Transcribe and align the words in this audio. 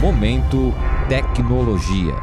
Momento 0.00 0.72
Tecnologia. 1.10 2.14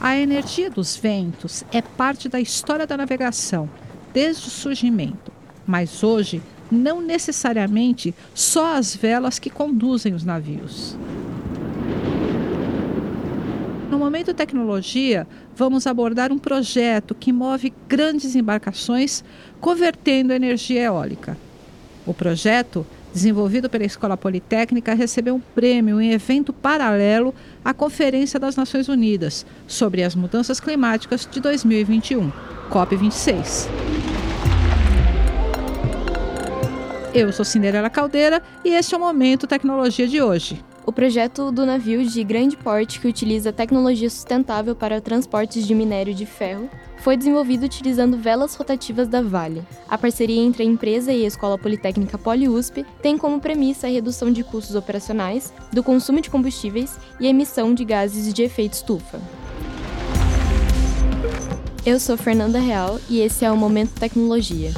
A 0.00 0.16
energia 0.16 0.68
dos 0.68 0.96
ventos 0.96 1.62
é 1.70 1.80
parte 1.80 2.28
da 2.28 2.40
história 2.40 2.88
da 2.88 2.96
navegação, 2.96 3.70
desde 4.12 4.48
o 4.48 4.50
surgimento. 4.50 5.30
Mas 5.64 6.02
hoje, 6.02 6.42
não 6.72 7.00
necessariamente 7.00 8.12
só 8.34 8.74
as 8.74 8.96
velas 8.96 9.38
que 9.38 9.48
conduzem 9.48 10.12
os 10.12 10.24
navios. 10.24 10.98
No 13.88 13.96
Momento 13.96 14.34
Tecnologia, 14.34 15.24
vamos 15.54 15.86
abordar 15.86 16.32
um 16.32 16.38
projeto 16.38 17.14
que 17.14 17.32
move 17.32 17.72
grandes 17.86 18.34
embarcações 18.34 19.22
convertendo 19.60 20.32
energia 20.32 20.82
eólica. 20.82 21.45
O 22.06 22.14
projeto, 22.14 22.86
desenvolvido 23.12 23.68
pela 23.68 23.84
Escola 23.84 24.16
Politécnica, 24.16 24.94
recebeu 24.94 25.34
um 25.34 25.40
prêmio 25.40 26.00
em 26.00 26.12
evento 26.12 26.52
paralelo 26.52 27.34
à 27.64 27.74
Conferência 27.74 28.38
das 28.38 28.54
Nações 28.54 28.88
Unidas 28.88 29.44
sobre 29.66 30.04
as 30.04 30.14
Mudanças 30.14 30.60
Climáticas 30.60 31.28
de 31.28 31.40
2021, 31.40 32.30
COP26. 32.70 33.68
Eu 37.12 37.32
sou 37.32 37.44
Cinderela 37.44 37.90
Caldeira 37.90 38.40
e 38.64 38.68
este 38.68 38.94
é 38.94 38.98
o 38.98 39.00
Momento 39.00 39.46
Tecnologia 39.48 40.06
de 40.06 40.22
hoje. 40.22 40.62
O 40.86 40.92
projeto 40.92 41.50
do 41.50 41.66
navio 41.66 42.06
de 42.06 42.22
grande 42.22 42.56
porte 42.56 43.00
que 43.00 43.08
utiliza 43.08 43.52
tecnologia 43.52 44.08
sustentável 44.08 44.72
para 44.72 45.00
transportes 45.00 45.66
de 45.66 45.74
minério 45.74 46.14
de 46.14 46.24
ferro 46.24 46.70
foi 46.98 47.16
desenvolvido 47.16 47.64
utilizando 47.64 48.16
velas 48.16 48.54
rotativas 48.54 49.08
da 49.08 49.20
Vale. 49.20 49.64
A 49.88 49.98
parceria 49.98 50.40
entre 50.40 50.62
a 50.62 50.66
empresa 50.66 51.12
e 51.12 51.24
a 51.24 51.26
Escola 51.26 51.58
Politécnica 51.58 52.16
PoliUSP 52.16 52.86
tem 53.02 53.18
como 53.18 53.40
premissa 53.40 53.88
a 53.88 53.90
redução 53.90 54.30
de 54.30 54.44
custos 54.44 54.76
operacionais, 54.76 55.52
do 55.72 55.82
consumo 55.82 56.20
de 56.20 56.30
combustíveis 56.30 56.96
e 57.18 57.26
a 57.26 57.30
emissão 57.30 57.74
de 57.74 57.84
gases 57.84 58.32
de 58.32 58.44
efeito 58.44 58.74
estufa. 58.74 59.20
Eu 61.84 61.98
sou 61.98 62.16
Fernanda 62.16 62.60
Real 62.60 63.00
e 63.10 63.20
esse 63.20 63.44
é 63.44 63.50
o 63.50 63.56
Momento 63.56 63.98
Tecnologia. 63.98 64.70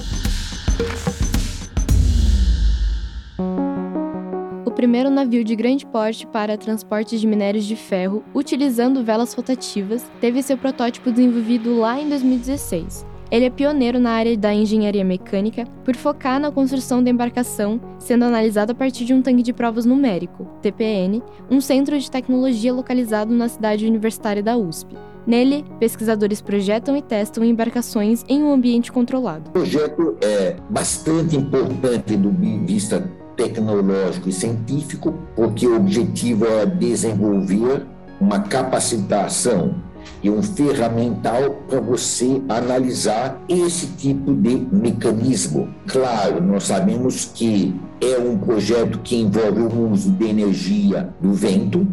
Primeiro 4.79 5.11
navio 5.11 5.43
de 5.43 5.57
grande 5.57 5.85
porte 5.85 6.25
para 6.25 6.57
transporte 6.57 7.19
de 7.19 7.27
minérios 7.27 7.65
de 7.65 7.75
ferro 7.75 8.23
utilizando 8.33 9.03
velas 9.03 9.35
rotativas, 9.35 10.09
teve 10.21 10.41
seu 10.41 10.57
protótipo 10.57 11.11
desenvolvido 11.11 11.81
lá 11.81 12.01
em 12.01 12.09
2016. 12.09 13.05
Ele 13.29 13.47
é 13.47 13.51
pioneiro 13.51 13.99
na 13.99 14.13
área 14.13 14.39
da 14.39 14.55
engenharia 14.55 15.05
mecânica 15.05 15.65
por 15.85 15.97
focar 15.97 16.39
na 16.39 16.53
construção 16.53 17.03
da 17.03 17.11
embarcação, 17.11 17.81
sendo 17.99 18.25
analisado 18.25 18.71
a 18.71 18.75
partir 18.75 19.05
de 19.05 19.13
um 19.13 19.21
tanque 19.21 19.43
de 19.43 19.53
provas 19.53 19.85
numérico, 19.85 20.47
TPN, 20.63 21.25
um 21.51 21.61
centro 21.61 21.99
de 21.99 22.09
tecnologia 22.09 22.73
localizado 22.73 23.35
na 23.35 23.49
cidade 23.49 23.85
universitária 23.85 24.45
da 24.45 24.57
USP. 24.57 24.97
Nele, 25.27 25.65
pesquisadores 25.81 26.41
projetam 26.41 26.97
e 26.97 27.03
testam 27.03 27.45
embarcações 27.45 28.25
em 28.29 28.45
um 28.45 28.53
ambiente 28.53 28.93
controlado. 28.93 29.51
O 29.51 29.55
projeto 29.55 30.17
é 30.23 30.55
bastante 30.71 31.37
importante 31.37 32.17
do 32.17 32.31
vista 32.65 33.05
tecnológico 33.39 34.29
e 34.29 34.33
científico, 34.33 35.15
porque 35.37 35.67
o 35.67 35.77
objetivo 35.77 36.45
é 36.45 36.67
desenvolver 36.67 37.87
uma 38.21 38.41
capacitação 38.41 39.77
e 40.21 40.29
um 40.29 40.43
ferramental 40.43 41.63
para 41.69 41.81
você 41.81 42.43
analisar 42.49 43.41
esse 43.49 43.87
tipo 43.97 44.35
de 44.35 44.67
mecanismo. 44.73 45.69
Claro, 45.87 46.43
nós 46.43 46.65
sabemos 46.65 47.31
que 47.33 47.75
é 48.01 48.19
um 48.19 48.37
projeto 48.37 48.99
que 48.99 49.17
envolve 49.17 49.63
o 49.63 49.91
uso 49.91 50.11
de 50.11 50.27
energia 50.27 51.15
do 51.21 51.33
vento. 51.33 51.87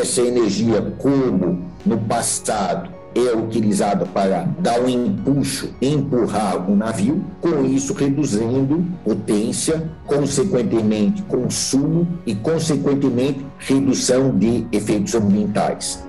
Essa 0.00 0.22
energia, 0.22 0.92
como 0.98 1.62
no 1.86 1.98
passado 1.98 2.97
é 3.26 3.34
utilizada 3.34 4.06
para 4.06 4.42
dar 4.60 4.80
um 4.80 4.88
empuxo, 4.88 5.74
empurrar 5.80 6.70
o 6.70 6.76
navio, 6.76 7.24
com 7.40 7.64
isso 7.64 7.92
reduzindo 7.94 8.84
potência, 9.04 9.90
consequentemente 10.06 11.22
consumo 11.22 12.06
e 12.26 12.34
consequentemente 12.34 13.44
redução 13.58 14.36
de 14.38 14.66
efeitos 14.70 15.14
ambientais. 15.14 16.06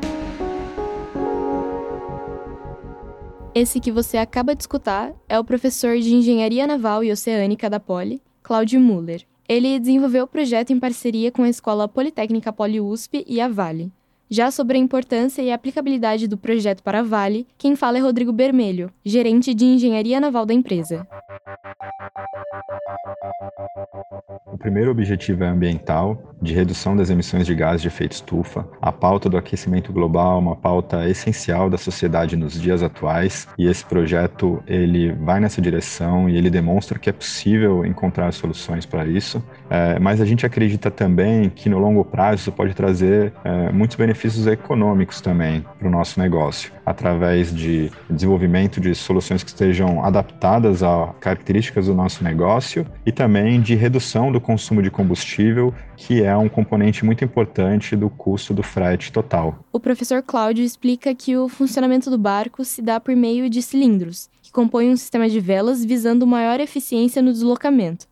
Esse 3.54 3.80
que 3.80 3.92
você 3.92 4.18
acaba 4.18 4.54
de 4.54 4.62
escutar 4.62 5.12
é 5.28 5.40
o 5.40 5.44
professor 5.44 5.98
de 5.98 6.14
Engenharia 6.14 6.68
Naval 6.68 7.04
e 7.04 7.12
Oceânica 7.12 7.70
da 7.70 7.80
Poli, 7.80 8.22
Cláudio 8.44 8.80
Muller. 8.80 9.26
Ele 9.48 9.80
desenvolveu 9.80 10.26
o 10.26 10.28
projeto 10.28 10.72
em 10.72 10.80
parceria 10.80 11.32
com 11.32 11.42
a 11.42 11.50
Escola 11.50 11.88
Politécnica 11.88 12.54
Poli 12.54 12.80
USP 12.80 13.26
e 13.28 13.42
a 13.42 13.48
Vale. 13.48 13.92
Já 14.32 14.52
sobre 14.52 14.78
a 14.78 14.80
importância 14.80 15.42
e 15.42 15.52
a 15.52 15.56
aplicabilidade 15.56 16.28
do 16.28 16.38
projeto 16.38 16.84
para 16.84 17.00
a 17.00 17.04
Vale, 17.04 17.48
quem 17.58 17.76
fala 17.76 17.98
é 17.98 18.00
Rodrigo 18.00 18.32
Bermelho, 18.32 18.92
gerente 19.04 19.56
de 19.56 19.66
engenharia 19.66 20.20
naval 20.20 20.46
da 20.46 20.54
empresa. 20.54 21.08
O 24.46 24.56
primeiro 24.56 24.92
objetivo 24.92 25.44
é 25.44 25.48
ambiental, 25.48 26.36
de 26.42 26.54
redução 26.54 26.96
das 26.96 27.10
emissões 27.10 27.46
de 27.46 27.54
gases 27.54 27.82
de 27.82 27.88
efeito 27.88 28.14
estufa. 28.14 28.68
A 28.82 28.92
pauta 28.92 29.30
do 29.30 29.38
aquecimento 29.38 29.92
global 29.92 30.40
uma 30.40 30.56
pauta 30.56 31.08
essencial 31.08 31.70
da 31.70 31.78
sociedade 31.78 32.36
nos 32.36 32.60
dias 32.60 32.82
atuais 32.82 33.48
e 33.58 33.68
esse 33.68 33.86
projeto 33.86 34.62
ele 34.68 35.12
vai 35.14 35.40
nessa 35.40 35.62
direção 35.62 36.30
e 36.30 36.38
ele 36.38 36.50
demonstra 36.50 36.98
que 36.98 37.10
é 37.10 37.14
possível 37.14 37.86
encontrar 37.86 38.32
soluções 38.32 38.86
para 38.86 39.06
isso. 39.06 39.44
É, 39.70 40.00
mas 40.00 40.22
a 40.22 40.26
gente 40.26 40.46
acredita 40.46 40.90
também 40.90 41.50
que 41.50 41.70
no 41.70 41.78
longo 41.78 42.04
prazo 42.04 42.42
isso 42.42 42.52
pode 42.52 42.74
trazer 42.74 43.34
é, 43.44 43.72
muitos 43.72 43.98
benefícios 43.98 44.48
econômicos 44.48 45.22
também 45.22 45.66
para 45.78 45.88
o 45.88 45.92
nosso 45.92 46.20
negócio, 46.20 46.72
através 46.86 47.54
de 47.54 47.92
desenvolvimento 48.10 48.80
de 48.80 48.96
soluções 48.96 49.44
que 49.44 49.50
estejam 49.50 50.04
adaptadas 50.04 50.82
a 50.84 51.14
características 51.20 51.88
do 51.88 51.94
nosso 51.94 52.24
negócio 52.24 52.86
e 53.06 53.12
também 53.12 53.62
de 53.62 53.76
redução 53.76 54.32
do 54.32 54.42
consumo 54.42 54.82
de 54.82 54.90
combustível, 54.90 55.74
que 55.96 56.24
é 56.24 56.29
um 56.38 56.50
componente 56.50 57.04
muito 57.06 57.24
importante 57.24 57.96
do 57.96 58.10
custo 58.10 58.54
do 58.54 58.64
frete 58.64 59.12
total. 59.12 59.60
O 59.72 59.80
professor 59.80 60.22
Cláudio 60.22 60.64
explica 60.64 61.16
que 61.16 61.38
o 61.38 61.50
funcionamento 61.50 62.10
do 62.10 62.18
barco 62.18 62.64
se 62.64 62.82
dá 62.82 63.00
por 63.00 63.16
meio 63.16 63.50
de 63.50 63.62
cilindros, 63.62 64.30
que 64.42 64.52
compõem 64.52 64.92
um 64.92 64.98
sistema 64.98 65.30
de 65.30 65.40
velas 65.40 65.84
visando 65.84 66.28
maior 66.28 66.60
eficiência 66.60 67.22
no 67.22 67.32
deslocamento 67.32 68.08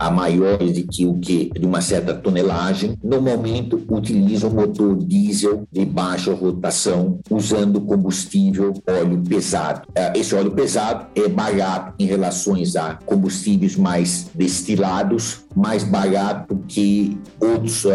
a 0.00 0.10
maiores 0.10 0.72
de 0.72 0.82
que 0.84 1.04
o 1.04 1.18
que 1.18 1.50
de 1.50 1.66
uma 1.66 1.82
certa 1.82 2.14
tonelagem, 2.14 2.96
no 3.04 3.20
momento 3.20 3.82
utilizam 3.90 4.48
motor 4.48 4.96
diesel 4.96 5.64
de 5.70 5.84
baixa 5.84 6.32
rotação, 6.32 7.20
usando 7.30 7.82
combustível 7.82 8.72
óleo 8.88 9.22
pesado. 9.28 9.82
É, 9.94 10.18
esse 10.18 10.34
óleo 10.34 10.52
pesado 10.52 11.06
é 11.14 11.28
barato 11.28 11.94
em 11.98 12.06
relações 12.06 12.76
a 12.76 12.94
combustíveis 13.04 13.76
mais 13.76 14.30
destilados, 14.34 15.44
mais 15.54 15.84
barato 15.84 16.58
que 16.66 17.18
outros 17.38 17.84
uh, 17.84 17.90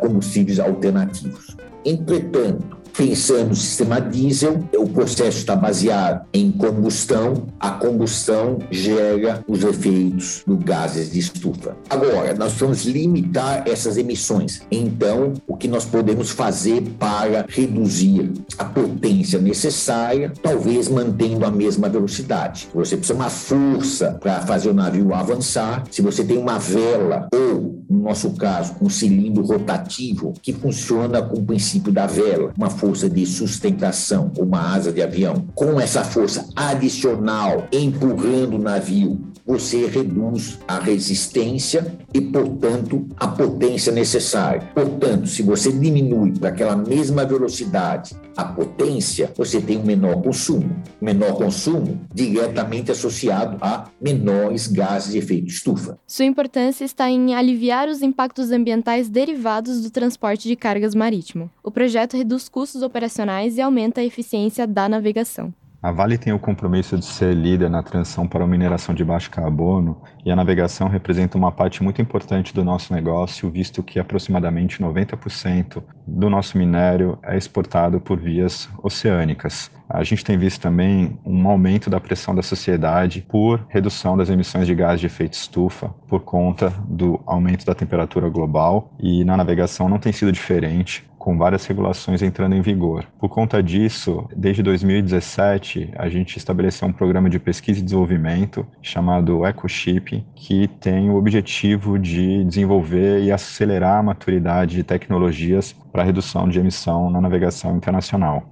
combustíveis 0.00 0.58
alternativos. 0.58 1.56
Entretanto, 1.84 2.79
Pensando 3.00 3.48
no 3.48 3.56
sistema 3.56 3.98
diesel, 3.98 4.62
o 4.76 4.86
processo 4.86 5.38
está 5.38 5.56
baseado 5.56 6.26
em 6.34 6.52
combustão. 6.52 7.46
A 7.58 7.70
combustão 7.70 8.58
gera 8.70 9.42
os 9.48 9.64
efeitos 9.64 10.42
do 10.46 10.58
gases 10.58 11.10
de 11.10 11.18
estufa. 11.18 11.74
Agora, 11.88 12.34
nós 12.34 12.52
vamos 12.52 12.84
limitar 12.84 13.66
essas 13.66 13.96
emissões. 13.96 14.60
Então, 14.70 15.32
o 15.46 15.56
que 15.56 15.66
nós 15.66 15.86
podemos 15.86 16.28
fazer 16.28 16.82
para 16.98 17.46
reduzir 17.48 18.34
a 18.58 18.66
potência 18.66 19.40
necessária, 19.40 20.30
talvez 20.42 20.86
mantendo 20.90 21.46
a 21.46 21.50
mesma 21.50 21.88
velocidade. 21.88 22.68
Você 22.74 22.98
precisa 22.98 23.18
uma 23.18 23.30
força 23.30 24.18
para 24.20 24.42
fazer 24.42 24.68
o 24.68 24.74
navio 24.74 25.14
avançar. 25.14 25.84
Se 25.90 26.02
você 26.02 26.22
tem 26.22 26.36
uma 26.36 26.58
vela 26.58 27.28
ou, 27.34 27.69
no 28.00 28.08
nosso 28.08 28.30
caso, 28.30 28.76
um 28.80 28.88
cilindro 28.88 29.44
rotativo 29.44 30.32
que 30.40 30.54
funciona 30.54 31.20
com 31.20 31.38
o 31.38 31.44
princípio 31.44 31.92
da 31.92 32.06
vela, 32.06 32.50
uma 32.56 32.70
força 32.70 33.10
de 33.10 33.26
sustentação, 33.26 34.32
uma 34.38 34.74
asa 34.74 34.90
de 34.90 35.02
avião, 35.02 35.44
com 35.54 35.78
essa 35.78 36.02
força 36.02 36.48
adicional 36.56 37.68
empurrando 37.70 38.54
o 38.54 38.58
navio, 38.58 39.20
você 39.50 39.86
reduz 39.86 40.60
a 40.68 40.78
resistência 40.78 41.98
e, 42.14 42.20
portanto, 42.20 43.06
a 43.16 43.26
potência 43.26 43.92
necessária. 43.92 44.62
Portanto, 44.74 45.26
se 45.26 45.42
você 45.42 45.72
diminui 45.72 46.32
para 46.38 46.50
aquela 46.50 46.76
mesma 46.76 47.24
velocidade 47.24 48.14
a 48.36 48.44
potência, 48.44 49.32
você 49.36 49.60
tem 49.60 49.76
um 49.78 49.84
menor 49.84 50.22
consumo. 50.22 50.70
Menor 51.00 51.34
consumo 51.34 52.00
diretamente 52.14 52.92
associado 52.92 53.58
a 53.60 53.88
menores 54.00 54.68
gases 54.68 55.12
de 55.12 55.18
efeito 55.18 55.48
estufa. 55.48 55.98
Sua 56.06 56.24
importância 56.24 56.84
está 56.84 57.10
em 57.10 57.34
aliviar 57.34 57.88
os 57.90 58.02
impactos 58.02 58.50
ambientais 58.50 59.08
derivados 59.08 59.82
do 59.82 59.90
transporte 59.90 60.48
de 60.48 60.56
cargas 60.56 60.94
marítimo. 60.94 61.50
O 61.62 61.70
projeto 61.70 62.16
reduz 62.16 62.48
custos 62.48 62.82
operacionais 62.82 63.56
e 63.56 63.60
aumenta 63.60 64.00
a 64.00 64.04
eficiência 64.04 64.66
da 64.66 64.88
navegação. 64.88 65.52
A 65.82 65.90
Vale 65.90 66.18
tem 66.18 66.30
o 66.30 66.38
compromisso 66.38 66.98
de 66.98 67.06
ser 67.06 67.34
líder 67.34 67.70
na 67.70 67.82
transição 67.82 68.28
para 68.28 68.44
a 68.44 68.46
mineração 68.46 68.94
de 68.94 69.02
baixo 69.02 69.30
carbono 69.30 70.02
e 70.22 70.30
a 70.30 70.36
navegação 70.36 70.88
representa 70.88 71.38
uma 71.38 71.50
parte 71.50 71.82
muito 71.82 72.02
importante 72.02 72.52
do 72.52 72.62
nosso 72.62 72.92
negócio, 72.92 73.48
visto 73.50 73.82
que 73.82 73.98
aproximadamente 73.98 74.82
90% 74.82 75.82
do 76.06 76.28
nosso 76.28 76.58
minério 76.58 77.18
é 77.22 77.34
exportado 77.34 77.98
por 77.98 78.18
vias 78.18 78.68
oceânicas. 78.82 79.70
A 79.88 80.04
gente 80.04 80.22
tem 80.22 80.36
visto 80.36 80.60
também 80.60 81.18
um 81.24 81.48
aumento 81.48 81.88
da 81.88 81.98
pressão 81.98 82.34
da 82.34 82.42
sociedade 82.42 83.24
por 83.26 83.64
redução 83.70 84.18
das 84.18 84.28
emissões 84.28 84.66
de 84.66 84.74
gás 84.74 85.00
de 85.00 85.06
efeito 85.06 85.32
estufa 85.32 85.88
por 86.06 86.20
conta 86.20 86.68
do 86.86 87.18
aumento 87.24 87.64
da 87.64 87.74
temperatura 87.74 88.28
global 88.28 88.92
e 89.00 89.24
na 89.24 89.34
navegação 89.34 89.88
não 89.88 89.98
tem 89.98 90.12
sido 90.12 90.30
diferente 90.30 91.09
com 91.20 91.36
várias 91.36 91.66
regulações 91.66 92.22
entrando 92.22 92.56
em 92.56 92.62
vigor. 92.62 93.04
Por 93.18 93.28
conta 93.28 93.62
disso, 93.62 94.26
desde 94.34 94.62
2017, 94.62 95.90
a 95.94 96.08
gente 96.08 96.38
estabeleceu 96.38 96.88
um 96.88 96.92
programa 96.92 97.28
de 97.28 97.38
pesquisa 97.38 97.78
e 97.78 97.82
desenvolvimento 97.82 98.66
chamado 98.80 99.44
EcoShip, 99.44 100.24
que 100.34 100.66
tem 100.80 101.10
o 101.10 101.16
objetivo 101.16 101.98
de 101.98 102.42
desenvolver 102.44 103.22
e 103.22 103.30
acelerar 103.30 103.98
a 103.98 104.02
maturidade 104.02 104.76
de 104.76 104.82
tecnologias 104.82 105.76
para 105.92 106.02
redução 106.02 106.48
de 106.48 106.58
emissão 106.58 107.10
na 107.10 107.20
navegação 107.20 107.76
internacional. 107.76 108.42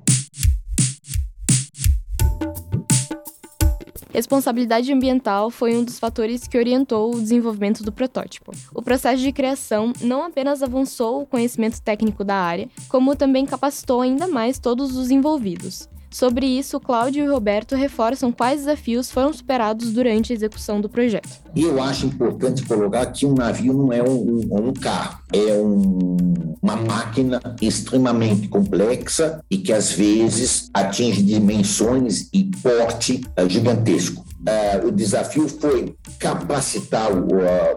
Responsabilidade 4.12 4.92
ambiental 4.92 5.50
foi 5.50 5.76
um 5.76 5.84
dos 5.84 5.98
fatores 5.98 6.48
que 6.48 6.56
orientou 6.56 7.14
o 7.14 7.20
desenvolvimento 7.20 7.82
do 7.82 7.92
protótipo. 7.92 8.52
O 8.74 8.80
processo 8.80 9.22
de 9.22 9.32
criação 9.32 9.92
não 10.00 10.24
apenas 10.24 10.62
avançou 10.62 11.22
o 11.22 11.26
conhecimento 11.26 11.80
técnico 11.82 12.24
da 12.24 12.36
área, 12.36 12.68
como 12.88 13.14
também 13.14 13.44
capacitou 13.44 14.00
ainda 14.00 14.26
mais 14.26 14.58
todos 14.58 14.96
os 14.96 15.10
envolvidos. 15.10 15.88
Sobre 16.10 16.46
isso, 16.46 16.80
Cláudio 16.80 17.24
e 17.24 17.28
Roberto 17.28 17.76
reforçam 17.76 18.32
quais 18.32 18.60
desafios 18.60 19.10
foram 19.10 19.32
superados 19.32 19.92
durante 19.92 20.32
a 20.32 20.36
execução 20.36 20.80
do 20.80 20.88
projeto. 20.88 21.28
Eu 21.54 21.82
acho 21.82 22.06
importante 22.06 22.64
colocar 22.64 23.06
que 23.06 23.26
um 23.26 23.34
navio 23.34 23.72
não 23.72 23.92
é 23.92 24.02
um, 24.02 24.40
um 24.50 24.72
carro, 24.72 25.20
é 25.32 25.52
um, 25.54 26.16
uma 26.62 26.76
máquina 26.76 27.40
extremamente 27.60 28.48
complexa 28.48 29.44
e 29.50 29.58
que 29.58 29.72
às 29.72 29.92
vezes 29.92 30.70
atinge 30.72 31.22
dimensões 31.22 32.28
e 32.32 32.50
porte 32.62 33.20
uh, 33.38 33.48
gigantesco. 33.48 34.26
Uh, 34.38 34.86
o 34.86 34.92
desafio 34.92 35.48
foi 35.48 35.94
capacitar 36.18 37.12
uh, 37.12 37.26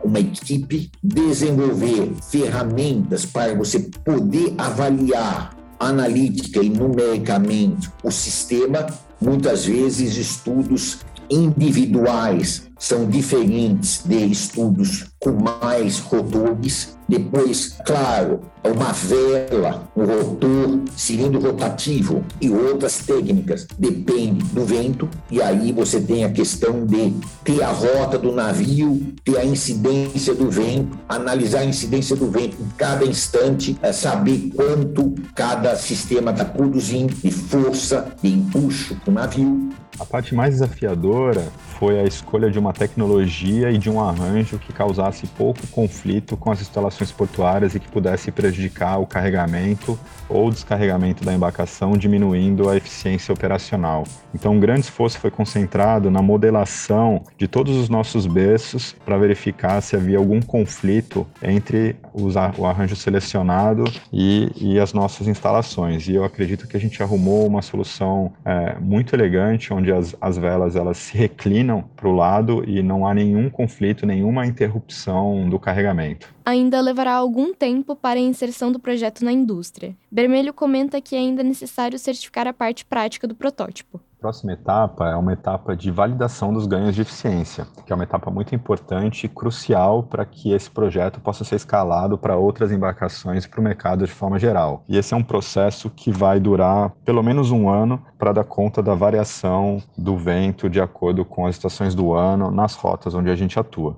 uma 0.06 0.20
equipe, 0.20 0.90
desenvolver 1.04 2.14
ferramentas 2.30 3.26
para 3.26 3.54
você 3.56 3.80
poder 4.06 4.54
avaliar 4.58 5.61
analítica 5.82 6.62
e 6.62 6.70
numericamente 6.70 7.90
o 8.04 8.12
sistema, 8.12 8.86
muitas 9.20 9.66
vezes 9.66 10.16
estudos 10.16 11.00
individuais 11.30 12.71
são 12.82 13.06
diferentes 13.06 14.02
de 14.04 14.26
estudos 14.26 15.06
com 15.20 15.34
mais 15.62 16.00
rotores. 16.00 16.98
Depois, 17.08 17.78
claro, 17.86 18.40
uma 18.64 18.92
vela, 18.92 19.88
um 19.96 20.04
rotor, 20.04 20.80
cilindro 20.96 21.40
rotativo 21.40 22.24
e 22.42 22.50
outras 22.50 22.98
técnicas. 23.06 23.68
Depende 23.78 24.44
do 24.46 24.66
vento. 24.66 25.08
E 25.30 25.40
aí 25.40 25.72
você 25.72 26.02
tem 26.02 26.24
a 26.24 26.32
questão 26.32 26.84
de 26.84 27.14
ter 27.44 27.62
a 27.62 27.68
rota 27.68 28.18
do 28.18 28.32
navio, 28.32 29.14
ter 29.24 29.38
a 29.38 29.46
incidência 29.46 30.34
do 30.34 30.50
vento, 30.50 30.98
analisar 31.08 31.60
a 31.60 31.66
incidência 31.66 32.16
do 32.16 32.32
vento 32.32 32.58
em 32.60 32.70
cada 32.78 33.06
instante, 33.06 33.78
é 33.84 33.92
saber 33.92 34.52
quanto 34.56 35.14
cada 35.36 35.76
sistema 35.76 36.32
está 36.32 36.46
produzindo 36.46 37.14
de 37.14 37.30
força, 37.30 38.12
de 38.24 38.30
empuxo 38.30 38.96
para 38.96 39.12
o 39.12 39.14
navio. 39.14 39.70
A 40.00 40.06
parte 40.06 40.34
mais 40.34 40.56
desafiadora 40.56 41.48
foi 41.78 42.00
a 42.00 42.04
escolha 42.04 42.50
de 42.50 42.58
uma 42.58 42.71
tecnologia 42.74 43.72
e 43.72 43.78
de 43.78 43.90
um 43.90 44.00
arranjo 44.00 44.58
que 44.60 44.74
causasse 44.74 45.28
pouco 45.28 45.66
conflito 45.68 46.38
com 46.38 46.52
as 46.52 46.62
instalações 46.62 47.12
portuárias 47.12 47.76
e 47.76 47.80
que 47.80 47.88
pudesse 47.88 48.32
prejudicar 48.32 49.00
o 49.00 49.06
carregamento 49.06 49.98
ou 50.30 50.50
descarregamento 50.50 51.24
da 51.24 51.34
embarcação, 51.34 51.94
diminuindo 51.94 52.70
a 52.70 52.78
eficiência 52.78 53.34
operacional. 53.34 54.04
Então, 54.34 54.54
um 54.54 54.60
grande 54.60 54.82
esforço 54.82 55.20
foi 55.20 55.32
concentrado 55.32 56.10
na 56.10 56.22
modelação 56.22 57.24
de 57.38 57.48
todos 57.48 57.76
os 57.76 57.90
nossos 57.90 58.26
berços 58.26 58.96
para 59.06 59.18
verificar 59.18 59.82
se 59.82 59.96
havia 59.96 60.18
algum 60.18 60.42
conflito 60.42 61.28
entre 61.42 61.96
o 62.14 62.66
arranjo 62.66 62.96
selecionado 62.96 63.84
e, 64.12 64.50
e, 64.56 64.80
as 64.80 64.94
nossas 64.94 65.28
instalações. 65.28 66.08
E 66.08 66.16
eu 66.16 66.24
acredito 66.24 66.68
que 66.68 66.76
a 66.76 66.80
gente 66.80 67.02
arrumou 67.02 67.48
uma 67.48 67.62
solução 67.62 68.34
é, 68.46 68.78
muito 68.80 69.16
elegante, 69.16 69.74
onde 69.74 69.92
as, 69.92 70.16
as 70.20 70.38
velas 70.38 70.76
elas 70.76 70.98
se 70.98 71.18
reclinam 71.18 71.84
para 71.96 72.08
o 72.08 72.16
lado 72.16 72.64
e 72.68 72.82
não 72.82 73.06
há 73.06 73.14
nenhum 73.14 73.50
conflito, 73.50 74.06
nenhuma 74.06 74.46
interrupção 74.46 75.50
do 75.50 75.60
carregamento. 75.60 76.34
Ainda 76.46 76.82
levará 76.82 77.14
algum 77.14 77.54
tempo 77.54 77.96
para 77.96 78.20
a 78.20 78.24
inserção 78.24 78.72
do 78.72 78.80
projeto 78.80 79.24
na 79.24 79.32
indústria. 79.32 79.96
Bermelho 80.12 80.54
comenta 80.54 81.00
que 81.00 81.16
é 81.16 81.20
ainda 81.20 81.44
necessário 81.44 81.98
certificar 82.00 82.48
a 82.48 82.54
parte 82.54 82.84
prática 82.86 83.28
do 83.28 83.36
protótipo. 83.36 84.02
A 84.22 84.30
próxima 84.30 84.54
etapa 84.54 85.10
é 85.10 85.16
uma 85.16 85.34
etapa 85.34 85.76
de 85.76 85.90
validação 85.90 86.54
dos 86.54 86.68
ganhos 86.68 86.94
de 86.94 87.02
eficiência, 87.02 87.66
que 87.84 87.92
é 87.92 87.96
uma 87.96 88.04
etapa 88.04 88.30
muito 88.30 88.54
importante 88.54 89.24
e 89.24 89.28
crucial 89.28 90.04
para 90.04 90.24
que 90.24 90.52
esse 90.52 90.70
projeto 90.70 91.20
possa 91.20 91.44
ser 91.44 91.56
escalado 91.56 92.20
para 92.20 92.38
outras 92.38 92.72
embarcações 92.72 93.48
para 93.48 93.60
o 93.60 93.64
mercado 93.64 94.06
de 94.06 94.12
forma 94.12 94.38
geral. 94.38 94.84
E 94.88 94.96
esse 94.96 95.12
é 95.16 95.18
um 95.18 95.24
processo 95.24 95.90
que 95.90 96.12
vai 96.12 96.40
durar 96.40 96.92
pelo 97.04 97.24
menos 97.24 97.50
um 97.50 97.68
ano 97.68 98.00
para 98.20 98.32
dar 98.32 98.44
conta 98.44 98.84
da 98.84 98.94
variação 98.94 99.82
do 99.98 100.16
vento 100.16 100.70
de 100.70 100.80
acordo 100.80 101.26
com 101.26 101.48
as 101.48 101.56
estações 101.56 101.96
do 101.96 102.14
ano 102.14 102.52
nas 102.52 102.76
rotas 102.76 103.16
onde 103.16 103.32
a 103.32 103.36
gente 103.36 103.60
atua. 103.60 103.98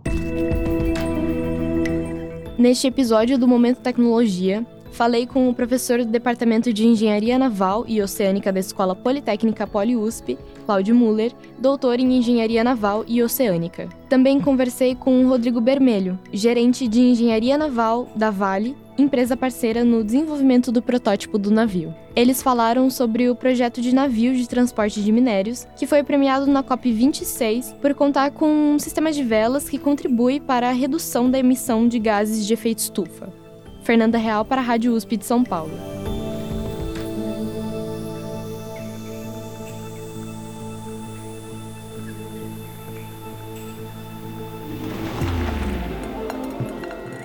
Neste 2.58 2.88
episódio 2.88 3.38
do 3.38 3.46
Momento 3.46 3.81
Tecnologia, 3.81 4.66
falei 4.94 5.25
com 5.25 5.50
o 5.50 5.54
professor 5.54 5.98
do 6.00 6.06
Departamento 6.06 6.72
de 6.72 6.86
Engenharia 6.86 7.38
Naval 7.38 7.84
e 7.88 8.01
Oceânica 8.01 8.54
da 8.54 8.60
Escola 8.60 8.95
Politécnica 8.95 9.66
PoliUSP, 9.66 10.38
Cláudio 10.66 10.95
Muller, 10.95 11.34
doutor 11.60 12.00
em 12.00 12.16
Engenharia 12.18 12.63
Naval 12.63 13.04
e 13.07 13.22
Oceânica. 13.22 13.90
Também 14.07 14.40
conversei 14.40 14.94
com 14.94 15.25
o 15.25 15.28
Rodrigo 15.28 15.60
Bermelho, 15.60 16.18
gerente 16.31 16.88
de 16.88 17.01
Engenharia 17.01 17.57
Naval 17.57 18.07
da 18.16 18.30
Vale, 18.30 18.78
empresa 18.95 19.36
parceira 19.36 19.84
no 19.84 20.04
desenvolvimento 20.04 20.72
do 20.72 20.81
protótipo 20.81 21.39
do 21.39 21.50
navio. 21.50 21.94
Eles 22.16 22.44
falaram 22.44 22.92
sobre 22.92 23.28
o 23.28 23.36
projeto 23.36 23.81
de 23.81 23.94
navio 23.94 24.36
de 24.36 24.48
transporte 24.48 25.01
de 25.01 25.12
minérios, 25.12 25.68
que 25.75 25.88
foi 25.88 26.04
premiado 26.04 26.46
na 26.46 26.63
COP26 26.63 27.74
por 27.82 27.96
contar 27.96 28.29
com 28.29 28.48
um 28.48 28.77
sistema 28.77 29.12
de 29.12 29.24
velas 29.24 29.67
que 29.67 29.79
contribui 29.79 30.39
para 30.39 30.70
a 30.70 30.74
redução 30.74 31.32
da 31.32 31.39
emissão 31.39 31.88
de 31.88 31.98
gases 31.98 32.46
de 32.46 32.53
efeito 32.53 32.79
estufa. 32.79 33.42
Fernanda 33.84 34.18
Real 34.18 34.44
para 34.46 34.62
a 34.62 34.63
Rádio 34.63 34.94
USP 34.94 35.18
de 35.18 35.25
São 35.25 35.44
Paulo. 35.44 35.72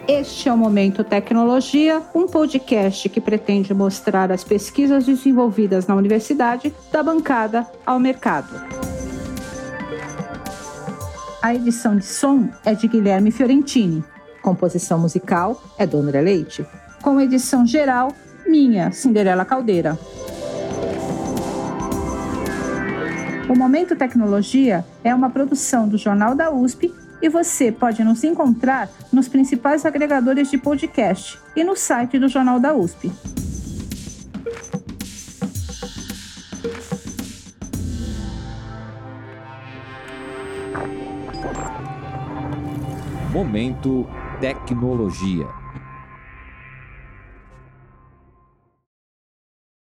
Este 0.08 0.48
é 0.48 0.52
o 0.52 0.56
Momento 0.56 1.04
Tecnologia, 1.04 2.02
um 2.14 2.26
podcast 2.26 3.08
que 3.08 3.20
pretende 3.20 3.72
mostrar 3.72 4.32
as 4.32 4.42
pesquisas 4.42 5.06
desenvolvidas 5.06 5.86
na 5.86 5.94
universidade 5.94 6.74
da 6.90 7.02
bancada 7.02 7.66
ao 7.86 8.00
mercado. 8.00 8.48
A 11.40 11.54
edição 11.54 11.94
de 11.96 12.04
som 12.04 12.48
é 12.64 12.74
de 12.74 12.88
Guilherme 12.88 13.30
Fiorentini. 13.30 14.02
Composição 14.48 14.98
musical 14.98 15.62
é 15.76 15.86
Dona 15.86 16.22
Leite. 16.22 16.64
Com 17.02 17.20
edição 17.20 17.66
geral, 17.66 18.14
minha, 18.46 18.90
Cinderela 18.90 19.44
Caldeira. 19.44 19.98
O 23.46 23.54
Momento 23.54 23.94
Tecnologia 23.94 24.86
é 25.04 25.14
uma 25.14 25.28
produção 25.28 25.86
do 25.86 25.98
Jornal 25.98 26.34
da 26.34 26.50
USP 26.50 26.94
e 27.20 27.28
você 27.28 27.70
pode 27.70 28.02
nos 28.02 28.24
encontrar 28.24 28.88
nos 29.12 29.28
principais 29.28 29.84
agregadores 29.84 30.50
de 30.50 30.56
podcast 30.56 31.38
e 31.54 31.62
no 31.62 31.76
site 31.76 32.18
do 32.18 32.26
Jornal 32.26 32.58
da 32.58 32.72
USP. 32.72 33.12
Momento 43.30 44.08
Tecnologia. 44.40 45.48